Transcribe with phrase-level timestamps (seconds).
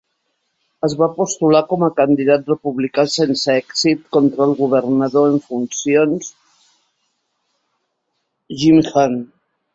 [0.85, 6.33] Es va postular com a candidat republicà sense èxit contra el governador en funcions
[8.65, 9.23] Jim Hunt.